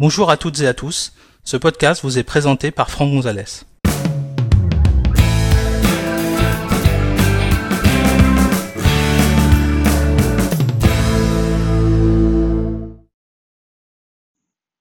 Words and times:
Bonjour 0.00 0.30
à 0.30 0.36
toutes 0.36 0.60
et 0.60 0.68
à 0.68 0.74
tous, 0.74 1.12
ce 1.42 1.56
podcast 1.56 2.04
vous 2.04 2.18
est 2.18 2.22
présenté 2.22 2.70
par 2.70 2.88
Franck 2.88 3.10
Gonzalez. 3.10 3.64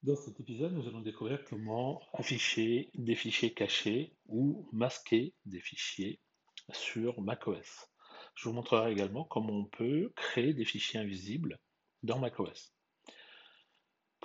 Dans 0.04 0.16
cet 0.16 0.40
épisode, 0.40 0.74
nous 0.74 0.88
allons 0.88 1.02
découvrir 1.02 1.44
comment 1.50 2.00
afficher 2.14 2.92
des 2.94 3.16
fichiers 3.16 3.56
cachés 3.56 4.14
ou 4.28 4.70
masquer 4.72 5.34
des 5.48 5.62
fichiers 5.62 6.20
sur 6.72 7.20
macOS. 7.22 7.90
Je 8.36 8.48
vous 8.48 8.54
montrerai 8.54 8.92
également 8.92 9.24
comment 9.24 9.54
on 9.54 9.66
peut 9.66 10.14
créer 10.16 10.54
des 10.54 10.66
fichiers 10.66 11.00
invisibles 11.00 11.58
dans 12.04 12.20
macOS. 12.20 12.77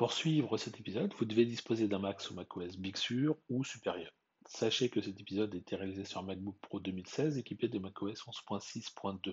Pour 0.03 0.13
suivre 0.13 0.57
cet 0.57 0.81
épisode, 0.81 1.15
vous 1.17 1.25
devez 1.25 1.45
disposer 1.45 1.87
d'un 1.87 2.01
Mac 2.01 2.21
sous 2.21 2.35
macOS 2.35 2.77
Big 2.77 2.97
Sur 2.97 3.37
ou 3.49 3.63
supérieur. 3.63 4.11
Sachez 4.49 4.89
que 4.89 5.01
cet 5.01 5.21
épisode 5.21 5.55
a 5.55 5.57
été 5.57 5.77
réalisé 5.77 6.05
sur 6.05 6.25
MacBook 6.25 6.57
Pro 6.61 6.81
2016 6.81 7.39
équipé 7.39 7.69
de 7.69 7.79
macOS 7.79 8.21
11.6.2. 8.27 9.33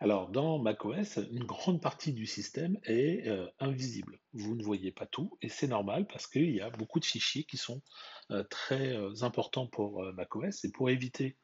Alors, 0.00 0.28
dans 0.28 0.58
macOS, 0.58 1.18
une 1.30 1.44
grande 1.44 1.80
partie 1.80 2.12
du 2.12 2.26
système 2.26 2.78
est 2.84 3.26
euh, 3.26 3.48
invisible. 3.58 4.20
Vous 4.34 4.54
ne 4.54 4.62
voyez 4.62 4.92
pas 4.92 5.06
tout, 5.06 5.38
et 5.40 5.48
c'est 5.48 5.68
normal 5.68 6.06
parce 6.06 6.26
qu'il 6.26 6.50
y 6.50 6.60
a 6.60 6.68
beaucoup 6.68 7.00
de 7.00 7.06
fichiers 7.06 7.44
qui 7.44 7.56
sont 7.56 7.80
euh, 8.32 8.44
très 8.50 8.98
euh, 8.98 9.14
importants 9.22 9.66
pour 9.66 10.04
macOS, 10.12 10.62
et 10.66 10.70
pour 10.70 10.90
éviter 10.90 11.38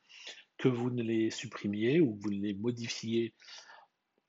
que 0.58 0.68
vous 0.68 0.90
ne 0.90 1.02
les 1.02 1.30
supprimiez 1.30 2.02
ou 2.02 2.16
que 2.16 2.22
vous 2.24 2.32
ne 2.32 2.42
les 2.42 2.52
modifiez 2.52 3.34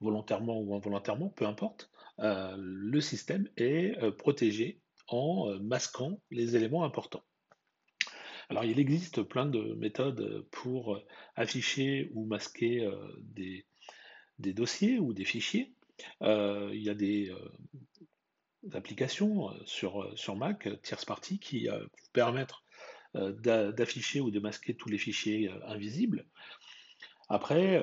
volontairement 0.00 0.58
ou 0.58 0.74
involontairement, 0.74 1.28
peu 1.28 1.44
importe, 1.46 1.90
le 2.18 3.00
système 3.00 3.48
est 3.56 3.98
protégé 4.12 4.80
en 5.08 5.58
masquant 5.60 6.20
les 6.30 6.56
éléments 6.56 6.84
importants. 6.84 7.24
Alors, 8.50 8.64
il 8.64 8.78
existe 8.78 9.22
plein 9.22 9.46
de 9.46 9.74
méthodes 9.74 10.46
pour 10.50 11.02
afficher 11.34 12.10
ou 12.14 12.26
masquer 12.26 12.88
des, 13.18 13.64
dossiers 14.38 14.98
ou 14.98 15.12
des 15.12 15.24
fichiers. 15.24 15.74
Euh, 16.22 16.70
il 16.72 16.82
y 16.82 16.90
a 16.90 16.94
des, 16.94 17.30
euh, 17.30 18.76
applications 18.76 19.50
euh, 19.50 19.62
sur, 19.66 20.36
Mac, 20.36 20.68
tierce 20.82 21.04
partie, 21.04 21.38
qui 21.38 21.68
permettent 22.12 22.54
d'afficher 23.14 24.20
ou 24.20 24.32
de 24.32 24.40
masquer 24.40 24.74
tous 24.74 24.88
les 24.88 24.98
fichiers 24.98 25.48
invisibles. 25.66 26.26
Après, 27.28 27.82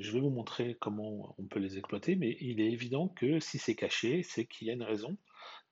je 0.00 0.12
vais 0.12 0.20
vous 0.20 0.30
montrer 0.30 0.76
comment 0.80 1.34
on 1.38 1.44
peut 1.44 1.58
les 1.58 1.78
exploiter, 1.78 2.16
mais 2.16 2.36
il 2.40 2.60
est 2.60 2.70
évident 2.70 3.08
que 3.08 3.40
si 3.40 3.58
c'est 3.58 3.74
caché, 3.74 4.22
c'est 4.22 4.46
qu'il 4.46 4.68
y 4.68 4.70
a 4.70 4.74
une 4.74 4.82
raison. 4.82 5.16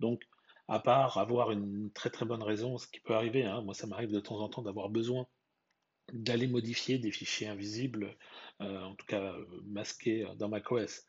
Donc, 0.00 0.22
à 0.68 0.80
part 0.80 1.18
avoir 1.18 1.50
une 1.50 1.90
très 1.92 2.10
très 2.10 2.26
bonne 2.26 2.42
raison, 2.42 2.78
ce 2.78 2.88
qui 2.88 3.00
peut 3.00 3.14
arriver, 3.14 3.44
hein, 3.44 3.62
moi 3.62 3.74
ça 3.74 3.86
m'arrive 3.86 4.10
de 4.10 4.20
temps 4.20 4.40
en 4.40 4.48
temps 4.48 4.62
d'avoir 4.62 4.88
besoin 4.88 5.26
d'aller 6.12 6.46
modifier 6.46 6.98
des 6.98 7.10
fichiers 7.10 7.48
invisibles, 7.48 8.16
euh, 8.60 8.82
en 8.82 8.94
tout 8.94 9.06
cas 9.06 9.32
euh, 9.32 9.44
masqués 9.64 10.26
dans 10.36 10.48
macOS, 10.48 11.04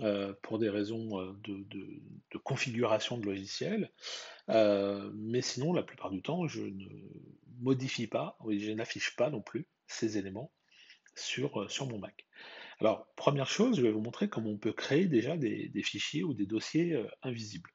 euh, 0.00 0.32
pour 0.42 0.58
des 0.58 0.70
raisons 0.70 1.34
de, 1.44 2.38
configuration 2.44 3.18
de 3.18 3.26
logiciel. 3.26 3.92
mais 4.48 5.42
sinon, 5.42 5.72
la 5.72 5.82
plupart 5.82 6.10
du 6.10 6.22
temps, 6.22 6.46
je 6.46 6.62
ne 6.62 6.86
modifie 7.60 8.06
pas, 8.06 8.38
je 8.48 8.72
n'affiche 8.72 9.16
pas 9.16 9.30
non 9.30 9.42
plus 9.42 9.68
ces 9.86 10.18
éléments 10.18 10.50
sur, 11.14 11.70
sur 11.70 11.86
mon 11.86 11.98
Mac. 11.98 12.26
Alors, 12.80 13.06
première 13.16 13.48
chose, 13.48 13.76
je 13.76 13.82
vais 13.82 13.92
vous 13.92 14.00
montrer 14.00 14.28
comment 14.28 14.50
on 14.50 14.58
peut 14.58 14.72
créer 14.72 15.06
déjà 15.06 15.36
des, 15.36 15.70
fichiers 15.82 16.24
ou 16.24 16.34
des 16.34 16.46
dossiers 16.46 17.04
invisibles. 17.22 17.70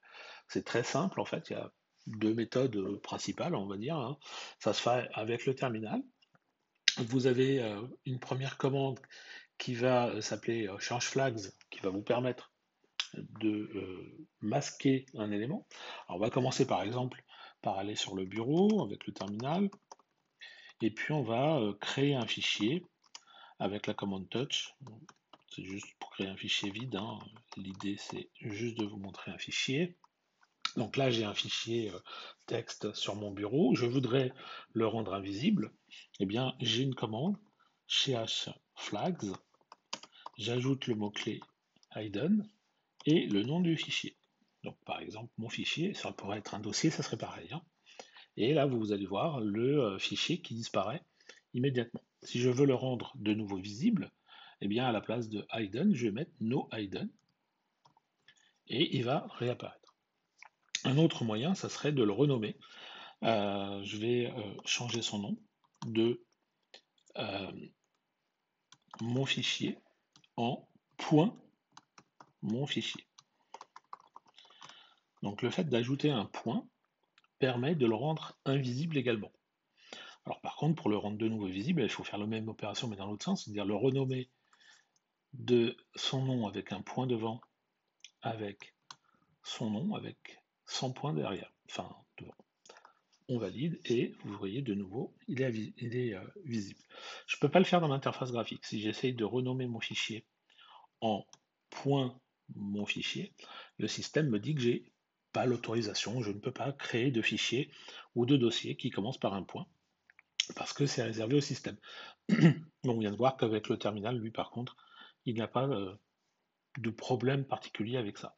C'est 0.47 0.65
très 0.65 0.83
simple, 0.83 1.21
en 1.21 1.25
fait, 1.25 1.49
il 1.49 1.53
y 1.53 1.55
a 1.55 1.71
deux 2.07 2.33
méthodes 2.33 2.99
principales, 3.01 3.55
on 3.55 3.67
va 3.67 3.77
dire. 3.77 3.95
Hein. 3.95 4.17
Ça 4.59 4.73
se 4.73 4.81
fait 4.81 5.07
avec 5.13 5.45
le 5.45 5.55
terminal, 5.55 6.01
vous 6.97 7.27
avez 7.27 7.61
euh, 7.61 7.81
une 8.05 8.19
première 8.19 8.57
commande 8.57 8.99
qui 9.57 9.75
va 9.75 10.07
euh, 10.07 10.21
s'appeler 10.21 10.67
euh, 10.67 10.79
change 10.79 11.05
flags, 11.05 11.39
qui 11.69 11.79
va 11.81 11.89
vous 11.89 12.01
permettre 12.01 12.51
de 13.13 14.27
masquer 14.41 15.05
un 15.15 15.31
élément. 15.31 15.65
on 16.09 16.19
va 16.19 16.29
commencer 16.29 16.67
par 16.67 16.83
exemple 16.83 17.23
par 17.61 17.77
aller 17.77 17.95
sur 17.95 18.15
le 18.15 18.25
bureau 18.25 18.83
avec 18.83 19.07
le 19.07 19.13
terminal, 19.13 19.69
et 20.81 20.91
puis 20.91 21.13
on 21.13 21.23
va 21.23 21.73
créer 21.79 22.15
un 22.15 22.27
fichier 22.27 22.85
avec 23.59 23.87
la 23.87 23.93
commande 23.93 24.29
touch. 24.29 24.75
C'est 25.49 25.63
juste 25.63 25.87
pour 25.99 26.11
créer 26.11 26.27
un 26.27 26.37
fichier 26.37 26.69
vide. 26.69 26.95
Hein. 26.95 27.19
L'idée 27.55 27.97
c'est 27.97 28.29
juste 28.39 28.77
de 28.77 28.85
vous 28.85 28.97
montrer 28.97 29.31
un 29.31 29.37
fichier. 29.37 29.97
Donc 30.75 30.97
là, 30.97 31.09
j'ai 31.09 31.23
un 31.23 31.33
fichier 31.33 31.91
euh, 31.91 31.99
texte 32.45 32.93
sur 32.93 33.15
mon 33.15 33.31
bureau. 33.31 33.73
Je 33.73 33.85
voudrais 33.85 34.31
le 34.73 34.85
rendre 34.85 35.13
invisible. 35.13 35.71
Eh 36.19 36.25
bien, 36.25 36.55
j'ai 36.59 36.83
une 36.83 36.93
commande, 36.93 37.37
ch 37.87 38.49
flags. 38.75 39.31
J'ajoute 40.37 40.87
le 40.87 40.95
mot-clé 40.95 41.39
hidden 41.95 42.47
et 43.05 43.25
le 43.27 43.43
nom 43.43 43.59
du 43.59 43.75
fichier. 43.75 44.17
Donc, 44.63 44.77
par 44.85 44.99
exemple, 44.99 45.31
mon 45.37 45.49
fichier, 45.49 45.93
ça 45.93 46.11
pourrait 46.11 46.39
être 46.39 46.53
un 46.53 46.59
dossier, 46.59 46.91
ça 46.91 47.01
serait 47.01 47.17
pareil. 47.17 47.51
Hein. 47.51 47.61
Et 48.35 48.53
là, 48.53 48.67
vous 48.67 48.91
allez 48.91 49.05
voir 49.05 49.39
le 49.39 49.83
euh, 49.83 49.99
fichier 49.99 50.41
qui 50.41 50.53
disparaît 50.53 51.03
immédiatement. 51.53 52.03
Si 52.27 52.41
je 52.41 52.49
veux 52.49 52.65
le 52.65 52.75
rendre 52.75 53.13
de 53.15 53.33
nouveau 53.33 53.55
visible, 53.55 54.11
eh 54.59 54.67
bien, 54.67 54.85
à 54.85 54.91
la 54.91 54.99
place 54.99 55.29
de 55.29 55.47
hidden, 55.53 55.95
je 55.95 56.07
vais 56.07 56.11
mettre 56.11 56.33
no 56.41 56.67
hidden 56.73 57.09
et 58.67 58.97
il 58.97 59.05
va 59.05 59.27
réapparaître. 59.35 59.95
Un 60.83 60.97
autre 60.97 61.23
moyen, 61.23 61.55
ça 61.55 61.69
serait 61.69 61.93
de 61.93 62.03
le 62.03 62.11
renommer. 62.11 62.57
Euh, 63.23 63.81
je 63.85 63.95
vais 63.95 64.29
euh, 64.29 64.55
changer 64.65 65.01
son 65.01 65.19
nom 65.19 65.37
de 65.85 66.21
euh, 67.17 67.51
mon 68.99 69.25
fichier 69.25 69.79
en 70.35 70.67
point 70.97 71.33
mon 72.41 72.67
fichier. 72.67 73.07
Donc 75.23 75.43
le 75.43 75.49
fait 75.49 75.69
d'ajouter 75.69 76.11
un 76.11 76.25
point 76.25 76.67
permet 77.39 77.73
de 77.73 77.85
le 77.85 77.95
rendre 77.95 78.37
invisible 78.43 78.97
également. 78.97 79.31
Alors 80.27 80.41
par 80.41 80.57
contre, 80.57 80.81
pour 80.81 80.89
le 80.89 80.97
rendre 80.97 81.17
de 81.17 81.29
nouveau 81.29 81.47
visible, 81.47 81.81
il 81.81 81.89
faut 81.89 82.03
faire 82.03 82.19
la 82.19 82.25
même 82.25 82.49
opération 82.49 82.89
mais 82.89 82.97
dans 82.97 83.07
l'autre 83.07 83.23
sens, 83.23 83.45
c'est-à-dire 83.45 83.63
le 83.63 83.75
renommer 83.75 84.29
de 85.31 85.77
son 85.95 86.21
nom 86.21 86.47
avec 86.47 86.73
un 86.73 86.81
point 86.81 87.07
devant, 87.07 87.39
avec 88.21 88.75
son 89.41 89.69
nom, 89.69 89.95
avec 89.95 90.43
100 90.65 90.91
points 90.91 91.13
derrière, 91.13 91.49
enfin 91.69 91.95
devant. 92.17 92.35
On 93.29 93.37
valide 93.37 93.79
et 93.85 94.15
vous 94.25 94.37
voyez 94.37 94.61
de 94.61 94.73
nouveau, 94.73 95.15
il 95.29 95.41
est, 95.41 96.13
euh, 96.13 96.21
visible. 96.43 96.81
Je 97.25 97.37
ne 97.37 97.39
peux 97.39 97.49
pas 97.49 97.59
le 97.59 97.65
faire 97.65 97.79
dans 97.79 97.87
l'interface 97.87 98.33
graphique. 98.33 98.65
Si 98.65 98.81
j'essaye 98.81 99.13
de 99.13 99.23
renommer 99.23 99.65
mon 99.65 99.79
fichier 99.79 100.25
en 100.99 101.25
point 101.69 102.19
mon 102.53 102.85
fichier, 102.85 103.31
le 103.77 103.87
système 103.87 104.27
me 104.27 104.41
dit 104.41 104.55
que 104.55 104.61
j'ai 104.61 104.91
pas 105.31 105.45
l'autorisation, 105.45 106.21
je 106.21 106.31
ne 106.31 106.39
peux 106.39 106.51
pas 106.51 106.73
créer 106.73 107.11
de 107.11 107.21
fichier 107.21 107.71
ou 108.13 108.25
de 108.25 108.35
dossier 108.35 108.75
qui 108.75 108.89
commence 108.89 109.17
par 109.17 109.33
un 109.33 109.43
point, 109.43 109.67
parce 110.55 110.73
que 110.73 110.85
c'est 110.85 111.03
réservé 111.03 111.35
au 111.35 111.41
système. 111.41 111.77
on 112.85 112.99
vient 112.99 113.11
de 113.11 113.17
voir 113.17 113.37
qu'avec 113.37 113.67
le 113.69 113.77
terminal, 113.77 114.17
lui 114.17 114.31
par 114.31 114.51
contre, 114.51 114.75
il 115.25 115.35
n'a 115.35 115.47
pas 115.47 115.67
euh, 115.67 115.95
de 116.77 116.89
problème 116.89 117.45
particulier 117.45 117.97
avec 117.97 118.17
ça. 118.17 118.37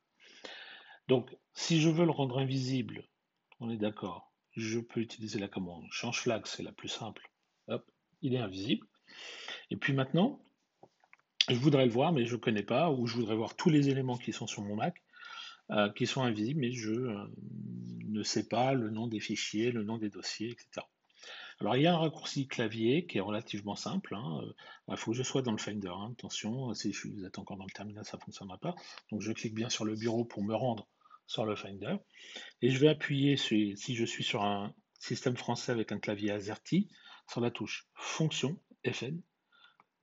Donc, 1.08 1.36
si 1.54 1.82
je 1.82 1.90
veux 1.90 2.06
le 2.06 2.12
rendre 2.12 2.40
invisible, 2.40 3.08
on 3.60 3.70
est 3.70 3.78
d'accord, 3.78 4.34
je 4.56 4.80
peux 4.80 5.00
utiliser 5.00 5.40
la 5.40 5.48
commande 5.48 5.86
change 5.92 6.22
flag, 6.22 6.46
c'est 6.46 6.64
la 6.64 6.72
plus 6.72 6.88
simple. 6.88 7.30
Hop, 7.68 7.90
il 8.22 8.34
est 8.34 8.40
invisible. 8.40 8.88
Et 9.72 9.78
puis 9.78 9.94
maintenant, 9.94 10.44
je 11.50 11.56
voudrais 11.56 11.86
le 11.86 11.92
voir, 11.92 12.12
mais 12.12 12.26
je 12.26 12.36
ne 12.36 12.40
connais 12.40 12.64
pas, 12.64 12.92
ou 12.92 13.08
je 13.08 13.16
voudrais 13.16 13.36
voir 13.36 13.56
tous 13.56 13.70
les 13.70 13.90
éléments 13.90 14.18
qui 14.18 14.34
sont 14.34 14.48
sur 14.48 14.62
mon 14.62 14.76
Mac, 14.76 15.04
euh, 15.72 15.92
qui 15.94 16.06
sont 16.08 16.24
invisibles, 16.24 16.60
mais 16.60 16.72
je 16.72 16.92
euh, 16.92 17.28
ne 18.08 18.24
sais 18.24 18.48
pas 18.48 18.74
le 18.74 18.90
nom 18.90 19.08
des 19.08 19.20
fichiers, 19.20 19.72
le 19.72 19.84
nom 19.84 19.98
des 19.98 20.10
dossiers, 20.10 20.50
etc. 20.50 20.86
Alors 21.62 21.76
il 21.76 21.84
y 21.84 21.88
a 21.88 21.94
un 21.94 21.98
raccourci 21.98 22.48
clavier 22.48 23.06
qui 23.06 23.18
est 23.18 23.22
relativement 23.22 23.76
simple. 23.76 24.16
Hein, 24.16 24.42
euh, 24.44 24.54
il 24.90 24.98
faut 24.98 25.12
que 25.12 25.18
je 25.18 25.24
sois 25.24 25.42
dans 25.42 25.52
le 25.52 25.58
Finder. 25.58 25.90
Hein, 25.90 26.14
attention, 26.14 26.74
si 26.74 26.92
vous 26.92 27.26
êtes 27.26 27.38
encore 27.38 27.58
dans 27.58 27.66
le 27.66 27.72
terminal, 27.72 28.06
ça 28.06 28.18
ne 28.18 28.22
fonctionnera 28.22 28.58
pas. 28.58 28.76
Donc 29.12 29.22
je 29.22 29.32
clique 29.34 29.54
bien 29.54 29.70
sur 29.70 29.84
le 29.84 29.96
bureau 29.96 30.24
pour 30.24 30.42
me 30.44 30.56
rendre 30.56 30.88
sur 31.28 31.46
le 31.46 31.56
Finder. 31.56 31.96
Et 32.62 32.70
je 32.70 32.80
vais 32.80 32.88
appuyer, 32.88 33.36
si 33.36 33.76
je 33.76 34.06
suis 34.06 34.24
sur 34.24 34.44
un 34.44 34.74
système 35.00 35.36
français 35.36 35.72
avec 35.72 35.92
un 35.92 36.00
clavier 36.00 36.32
AZERTY, 36.32 36.90
sur 37.28 37.42
la 37.42 37.52
touche 37.52 37.88
Fonction, 37.94 38.60
FN, 38.86 39.22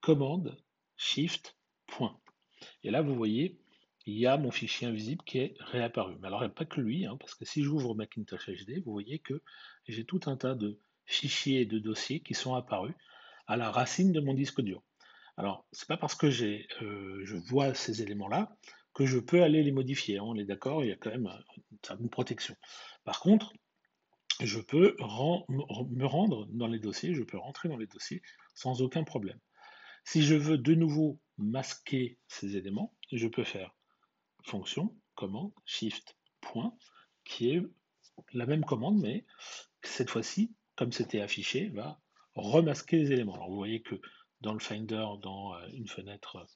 Commande, 0.00 0.56
Shift, 0.96 1.56
Point. 1.86 2.20
Et 2.84 2.90
là, 2.90 3.02
vous 3.02 3.14
voyez, 3.14 3.58
il 4.06 4.16
y 4.16 4.26
a 4.26 4.36
mon 4.36 4.52
fichier 4.52 4.86
invisible 4.86 5.24
qui 5.24 5.38
est 5.38 5.56
réapparu. 5.58 6.16
Mais 6.20 6.28
alors, 6.28 6.40
il 6.42 6.46
n'y 6.46 6.52
a 6.52 6.54
pas 6.54 6.64
que 6.64 6.80
lui, 6.80 7.06
hein, 7.06 7.16
parce 7.18 7.34
que 7.34 7.44
si 7.44 7.62
j'ouvre 7.62 7.94
Macintosh 7.94 8.48
HD, 8.48 8.82
vous 8.84 8.92
voyez 8.92 9.18
que 9.18 9.42
j'ai 9.88 10.04
tout 10.04 10.20
un 10.26 10.36
tas 10.36 10.54
de 10.54 10.78
fichiers 11.06 11.64
de 11.64 11.78
dossiers 11.78 12.20
qui 12.20 12.34
sont 12.34 12.54
apparus 12.54 12.94
à 13.46 13.56
la 13.56 13.70
racine 13.70 14.12
de 14.12 14.20
mon 14.20 14.34
disque 14.34 14.60
dur. 14.60 14.82
Alors, 15.36 15.66
c'est 15.72 15.88
pas 15.88 15.96
parce 15.96 16.14
que 16.14 16.26
euh, 16.26 17.20
je 17.24 17.36
vois 17.36 17.74
ces 17.74 18.02
éléments-là 18.02 18.56
que 18.94 19.04
je 19.04 19.18
peux 19.18 19.42
aller 19.42 19.62
les 19.62 19.72
modifier. 19.72 20.18
Hein, 20.18 20.24
on 20.24 20.36
est 20.36 20.44
d'accord, 20.44 20.82
il 20.82 20.88
y 20.88 20.92
a 20.92 20.96
quand 20.96 21.10
même 21.10 21.30
une 22.00 22.08
protection. 22.08 22.56
Par 23.04 23.20
contre, 23.20 23.52
je 24.40 24.60
peux 24.60 24.96
me 25.48 26.04
rendre 26.04 26.46
dans 26.46 26.66
les 26.66 26.78
dossiers, 26.78 27.14
je 27.14 27.22
peux 27.22 27.38
rentrer 27.38 27.68
dans 27.68 27.76
les 27.76 27.86
dossiers 27.86 28.22
sans 28.54 28.82
aucun 28.82 29.04
problème. 29.04 29.38
Si 30.04 30.22
je 30.22 30.34
veux 30.34 30.58
de 30.58 30.74
nouveau 30.74 31.18
masquer 31.36 32.18
ces 32.28 32.56
éléments, 32.56 32.94
je 33.12 33.28
peux 33.28 33.44
faire 33.44 33.74
fonction, 34.44 34.94
commande, 35.14 35.52
shift, 35.64 36.16
point, 36.40 36.74
qui 37.24 37.50
est 37.50 37.62
la 38.32 38.46
même 38.46 38.64
commande, 38.64 38.98
mais 39.00 39.26
cette 39.82 40.10
fois-ci, 40.10 40.54
comme 40.76 40.92
c'était 40.92 41.20
affiché, 41.20 41.68
va 41.68 42.00
remasquer 42.34 42.98
les 42.98 43.12
éléments. 43.12 43.34
Alors 43.34 43.48
vous 43.48 43.56
voyez 43.56 43.80
que 43.80 44.00
dans 44.40 44.52
le 44.52 44.60
Finder, 44.60 45.06
dans 45.22 45.54
euh, 45.54 45.66
une 45.72 45.88
fenêtre 45.88 46.46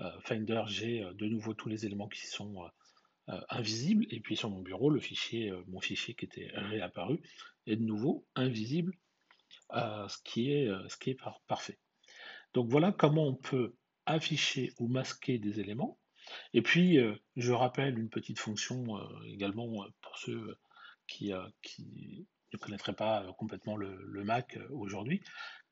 euh, 0.00 0.10
Finder, 0.20 0.62
j'ai 0.66 1.02
euh, 1.02 1.12
de 1.14 1.26
nouveau 1.26 1.54
tous 1.54 1.68
les 1.68 1.86
éléments 1.86 2.08
qui 2.08 2.26
sont 2.26 2.70
invisibles, 3.48 4.06
et 4.10 4.20
puis 4.20 4.36
sur 4.36 4.50
mon 4.50 4.60
bureau, 4.60 4.88
le 4.88 5.00
fichier, 5.00 5.52
mon 5.66 5.80
fichier 5.80 6.14
qui 6.14 6.26
était 6.26 6.48
réapparu 6.54 7.20
est 7.66 7.74
de 7.74 7.82
nouveau 7.82 8.24
invisible, 8.36 8.94
ce 9.72 10.22
qui 10.22 10.52
est 10.52 11.18
parfait. 11.48 11.80
Donc 12.54 12.70
voilà 12.70 12.92
comment 12.92 13.26
on 13.26 13.34
peut 13.34 13.74
afficher 14.04 14.74
ou 14.78 14.86
masquer 14.86 15.38
des 15.38 15.58
éléments. 15.58 15.98
Et 16.54 16.62
puis, 16.62 17.00
je 17.34 17.52
rappelle 17.52 17.98
une 17.98 18.10
petite 18.10 18.38
fonction 18.38 18.96
également 19.24 19.88
pour 20.02 20.18
ceux 20.18 20.56
qui, 21.06 21.32
qui 21.62 22.26
ne 22.52 22.58
connaîtraient 22.58 22.94
pas 22.94 23.32
complètement 23.38 23.76
le, 23.76 24.24
Mac 24.24 24.58
aujourd'hui, 24.70 25.22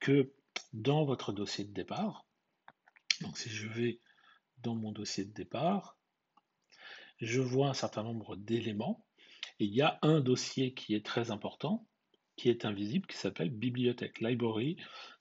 que 0.00 0.32
dans 0.72 1.04
votre 1.04 1.32
dossier 1.32 1.64
de 1.64 1.72
départ, 1.72 2.26
donc 3.20 3.38
si 3.38 3.48
je 3.48 3.66
vais 3.69 4.00
dans 4.58 4.75
mon 4.75 4.92
dossier 4.92 5.25
de 5.25 5.32
départ, 5.32 5.96
je 7.20 7.40
vois 7.40 7.69
un 7.69 7.75
certain 7.75 8.02
nombre 8.02 8.36
d'éléments, 8.36 9.04
et 9.60 9.64
il 9.64 9.75
y 9.75 9.82
a 9.82 9.98
un 10.02 10.20
dossier 10.20 10.75
qui 10.75 10.94
est 10.94 11.04
très 11.04 11.31
important, 11.31 11.87
qui 12.37 12.48
est 12.48 12.64
invisible, 12.64 13.06
qui 13.06 13.16
s'appelle 13.16 13.50
bibliothèque, 13.50 14.20
library 14.20 14.76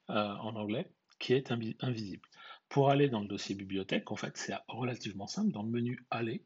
en 0.07 0.55
anglais, 0.55 0.91
qui 1.19 1.33
est 1.33 1.51
invisible. 1.51 2.27
Pour 2.69 2.89
aller 2.89 3.09
dans 3.09 3.21
le 3.21 3.27
dossier 3.27 3.55
bibliothèque, 3.55 4.11
en 4.11 4.15
fait, 4.15 4.35
c'est 4.35 4.55
relativement 4.67 5.27
simple. 5.27 5.51
Dans 5.51 5.63
le 5.63 5.69
menu 5.69 6.05
Aller, 6.09 6.43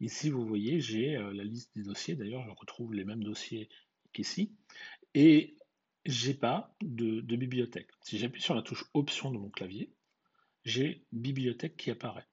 ici, 0.00 0.30
vous 0.30 0.44
voyez, 0.44 0.80
j'ai 0.80 1.14
la 1.16 1.44
liste 1.44 1.74
des 1.76 1.82
dossiers. 1.82 2.16
D'ailleurs, 2.16 2.44
je 2.44 2.50
retrouve 2.50 2.94
les 2.94 3.04
mêmes 3.04 3.22
dossiers 3.22 3.68
qu'ici. 4.12 4.54
Et 5.14 5.56
j'ai 6.04 6.34
pas 6.34 6.74
de, 6.80 7.20
bibliothèque. 7.36 7.90
Si 8.02 8.18
j'appuie 8.18 8.42
sur 8.42 8.54
la 8.54 8.62
touche 8.62 8.84
Option 8.94 9.30
de 9.30 9.38
mon 9.38 9.50
clavier, 9.50 9.92
j'ai 10.64 11.04
bibliothèque 11.12 11.76
qui 11.76 11.90
apparaît. 11.90 12.26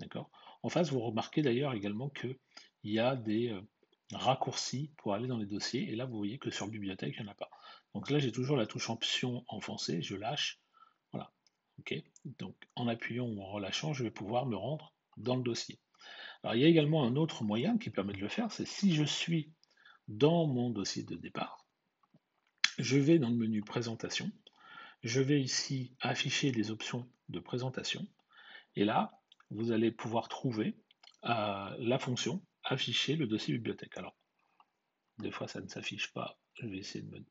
D'accord? 0.00 0.30
En 0.62 0.68
face, 0.68 0.90
vous 0.90 1.00
remarquez 1.00 1.42
d'ailleurs 1.42 1.74
également 1.74 2.08
qu'il 2.08 2.38
y 2.84 2.98
a 2.98 3.16
des 3.16 3.54
raccourcis 4.12 4.92
pour 4.96 5.14
aller 5.14 5.26
dans 5.26 5.38
les 5.38 5.46
dossiers. 5.46 5.90
Et 5.90 5.96
là, 5.96 6.04
vous 6.04 6.16
voyez 6.16 6.38
que 6.38 6.50
sur 6.50 6.68
bibliothèque, 6.68 7.14
il 7.18 7.22
n'y 7.22 7.28
en 7.28 7.32
a 7.32 7.34
pas. 7.34 7.50
Donc 7.94 8.10
là, 8.10 8.18
j'ai 8.18 8.32
toujours 8.32 8.56
la 8.56 8.66
touche 8.66 8.90
Option 8.90 9.44
enfoncée. 9.48 10.02
Je 10.02 10.16
lâche. 10.16 10.60
Voilà. 11.12 11.32
OK? 11.78 11.94
Donc 12.38 12.56
en 12.76 12.88
appuyant 12.88 13.26
ou 13.26 13.42
en 13.42 13.50
relâchant, 13.50 13.92
je 13.92 14.04
vais 14.04 14.10
pouvoir 14.10 14.46
me 14.46 14.56
rendre 14.56 14.94
dans 15.16 15.36
le 15.36 15.42
dossier. 15.42 15.78
Alors 16.42 16.54
il 16.54 16.62
y 16.62 16.64
a 16.64 16.68
également 16.68 17.04
un 17.04 17.16
autre 17.16 17.44
moyen 17.44 17.78
qui 17.78 17.90
permet 17.90 18.12
de 18.12 18.18
le 18.20 18.28
faire, 18.28 18.50
c'est 18.50 18.66
si 18.66 18.94
je 18.94 19.04
suis 19.04 19.52
dans 20.08 20.46
mon 20.46 20.70
dossier 20.70 21.02
de 21.02 21.16
départ, 21.16 21.66
je 22.78 22.98
vais 22.98 23.18
dans 23.18 23.28
le 23.28 23.36
menu 23.36 23.62
Présentation, 23.62 24.30
je 25.02 25.20
vais 25.20 25.40
ici 25.40 25.94
afficher 26.00 26.52
les 26.52 26.70
options 26.70 27.10
de 27.28 27.40
présentation, 27.40 28.06
et 28.76 28.84
là, 28.84 29.20
vous 29.50 29.72
allez 29.72 29.90
pouvoir 29.90 30.28
trouver 30.28 30.76
euh, 31.24 31.76
la 31.78 31.98
fonction 31.98 32.44
afficher 32.64 33.16
le 33.16 33.26
dossier 33.26 33.54
bibliothèque. 33.54 33.96
Alors, 33.96 34.16
des 35.18 35.30
fois 35.30 35.48
ça 35.48 35.60
ne 35.60 35.68
s'affiche 35.68 36.12
pas, 36.12 36.38
je 36.54 36.66
vais 36.66 36.78
essayer 36.78 37.04
de 37.04 37.10
me 37.10 37.24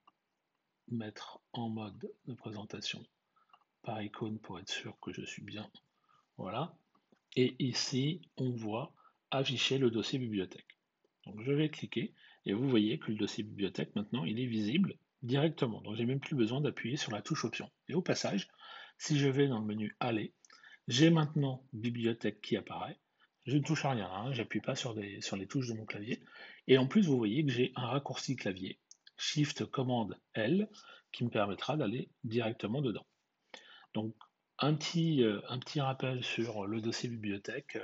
mettre 0.91 1.41
en 1.53 1.69
mode 1.69 2.11
de 2.25 2.33
présentation 2.33 3.05
par 3.81 4.01
icône 4.01 4.39
pour 4.39 4.59
être 4.59 4.69
sûr 4.69 4.99
que 4.99 5.13
je 5.13 5.23
suis 5.23 5.43
bien. 5.43 5.69
Voilà. 6.37 6.75
Et 7.35 7.55
ici, 7.59 8.21
on 8.37 8.49
voit 8.51 8.93
afficher 9.31 9.77
le 9.77 9.91
dossier 9.91 10.19
bibliothèque. 10.19 10.77
Donc 11.25 11.41
je 11.41 11.51
vais 11.51 11.69
cliquer 11.69 12.13
et 12.45 12.53
vous 12.53 12.67
voyez 12.69 12.97
que 12.97 13.11
le 13.11 13.17
dossier 13.17 13.43
bibliothèque 13.43 13.95
maintenant 13.95 14.25
il 14.25 14.39
est 14.39 14.47
visible 14.47 14.97
directement. 15.21 15.81
Donc 15.81 15.95
j'ai 15.95 16.05
même 16.05 16.19
plus 16.19 16.35
besoin 16.35 16.61
d'appuyer 16.61 16.97
sur 16.97 17.11
la 17.11 17.21
touche 17.21 17.45
option. 17.45 17.69
Et 17.87 17.93
au 17.93 18.01
passage, 18.01 18.47
si 18.97 19.17
je 19.17 19.27
vais 19.27 19.47
dans 19.47 19.59
le 19.59 19.65
menu 19.65 19.95
aller, 19.99 20.33
j'ai 20.87 21.09
maintenant 21.09 21.63
bibliothèque 21.73 22.41
qui 22.41 22.57
apparaît. 22.57 22.99
Je 23.45 23.57
ne 23.57 23.63
touche 23.63 23.85
à 23.85 23.91
rien, 23.91 24.09
hein, 24.11 24.31
j'appuie 24.31 24.61
pas 24.61 24.75
sur, 24.75 24.95
sur 25.21 25.37
les 25.37 25.47
touches 25.47 25.67
de 25.67 25.73
mon 25.73 25.85
clavier. 25.85 26.21
Et 26.67 26.77
en 26.77 26.87
plus, 26.87 27.07
vous 27.07 27.17
voyez 27.17 27.45
que 27.45 27.51
j'ai 27.51 27.71
un 27.75 27.87
raccourci 27.87 28.35
clavier, 28.35 28.79
Shift 29.17 29.65
Commande 29.65 30.19
L, 30.33 30.69
qui 31.11 31.23
me 31.23 31.29
permettra 31.29 31.77
d'aller 31.77 32.09
directement 32.23 32.81
dedans. 32.81 33.05
Donc 33.93 34.15
un 34.59 34.73
petit, 34.73 35.23
euh, 35.23 35.41
un 35.49 35.59
petit 35.59 35.81
rappel 35.81 36.23
sur 36.23 36.67
le 36.67 36.81
dossier 36.81 37.09
bibliothèque. 37.09 37.77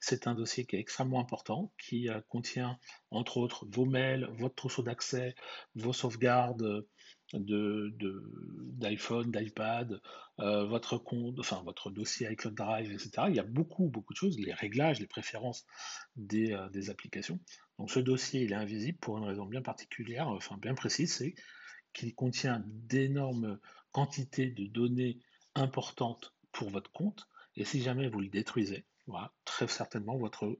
C'est 0.00 0.26
un 0.26 0.34
dossier 0.34 0.64
qui 0.66 0.76
est 0.76 0.80
extrêmement 0.80 1.20
important, 1.20 1.72
qui 1.78 2.08
euh, 2.08 2.20
contient 2.28 2.78
entre 3.10 3.38
autres 3.38 3.66
vos 3.70 3.86
mails, 3.86 4.28
votre 4.32 4.54
trousseau 4.54 4.82
d'accès, 4.82 5.34
vos 5.74 5.92
sauvegardes 5.92 6.84
d'iPhone, 7.32 9.30
d'iPad, 9.30 10.02
euh, 10.40 10.66
votre 10.66 10.98
compte, 10.98 11.38
enfin 11.38 11.62
votre 11.64 11.90
dossier 11.90 12.30
iCloud 12.30 12.54
Drive, 12.54 12.92
etc. 12.92 13.10
Il 13.28 13.36
y 13.36 13.40
a 13.40 13.44
beaucoup, 13.44 13.88
beaucoup 13.88 14.12
de 14.12 14.18
choses, 14.18 14.38
les 14.38 14.52
réglages, 14.52 15.00
les 15.00 15.06
préférences 15.06 15.64
des, 16.16 16.54
des 16.72 16.90
applications. 16.90 17.40
Donc 17.78 17.90
ce 17.90 18.00
dossier, 18.00 18.42
il 18.42 18.52
est 18.52 18.56
invisible 18.56 18.98
pour 18.98 19.16
une 19.16 19.24
raison 19.24 19.46
bien 19.46 19.62
particulière, 19.62 20.28
enfin 20.28 20.58
bien 20.58 20.74
précise, 20.74 21.14
c'est 21.14 21.34
qu'il 21.94 22.14
contient 22.14 22.62
d'énormes 22.66 23.58
quantités 23.92 24.50
de 24.50 24.66
données 24.66 25.18
importantes 25.54 26.34
pour 26.52 26.70
votre 26.70 26.90
compte, 26.92 27.28
et 27.56 27.64
si 27.64 27.82
jamais 27.82 28.08
vous 28.08 28.20
le 28.20 28.28
détruisez, 28.28 28.84
très 29.44 29.68
certainement, 29.68 30.16
votre 30.16 30.58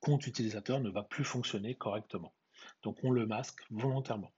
compte 0.00 0.26
utilisateur 0.26 0.80
ne 0.80 0.90
va 0.90 1.02
plus 1.02 1.24
fonctionner 1.24 1.74
correctement. 1.74 2.34
Donc 2.82 2.98
on 3.04 3.10
le 3.10 3.26
masque 3.26 3.62
volontairement. 3.70 4.32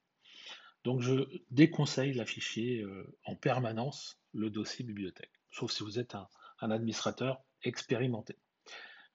Donc 0.84 1.00
je 1.00 1.24
déconseille 1.50 2.14
d'afficher 2.14 2.82
euh, 2.82 3.16
en 3.24 3.34
permanence 3.36 4.20
le 4.34 4.50
dossier 4.50 4.84
bibliothèque, 4.84 5.32
sauf 5.50 5.72
si 5.72 5.82
vous 5.82 5.98
êtes 5.98 6.14
un, 6.14 6.28
administrateur 6.60 7.42
expérimenté. 7.62 8.38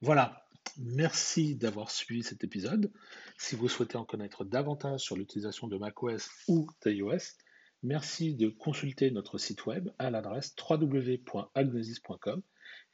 Voilà, 0.01 0.45
merci 0.77 1.55
d'avoir 1.55 1.89
suivi 1.89 2.21
cet 2.21 2.43
épisode. 2.43 2.91
Si 3.39 3.55
vous 3.55 3.67
souhaitez 3.67 3.97
en 3.97 4.05
connaître 4.05 4.45
davantage 4.45 5.01
sur 5.01 5.15
l'utilisation 5.15 5.67
de 5.67 5.77
macOS 5.77 6.29
ou 6.47 6.67
d'iOS, 6.85 7.37
merci 7.83 8.35
de 8.35 8.49
consulter 8.49 9.11
notre 9.11 9.37
site 9.37 9.65
web 9.65 9.89
à 9.99 10.09
l'adresse 10.09 10.55
www.agnosis.com 10.69 12.41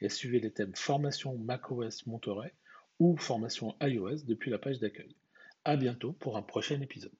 et 0.00 0.08
suivez 0.08 0.40
les 0.40 0.52
thèmes 0.52 0.74
formation 0.74 1.36
macOS 1.38 2.06
Monterey 2.06 2.54
ou 2.98 3.16
formation 3.16 3.76
iOS 3.80 4.24
depuis 4.24 4.50
la 4.50 4.58
page 4.58 4.78
d'accueil. 4.78 5.16
À 5.64 5.76
bientôt 5.76 6.12
pour 6.12 6.36
un 6.36 6.42
prochain 6.42 6.80
épisode. 6.80 7.12